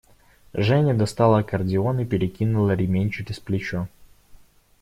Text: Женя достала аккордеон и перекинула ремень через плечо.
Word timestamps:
Женя 0.55 0.95
достала 0.95 1.37
аккордеон 1.41 1.99
и 1.99 2.05
перекинула 2.05 2.71
ремень 2.71 3.11
через 3.11 3.39
плечо. 3.39 3.87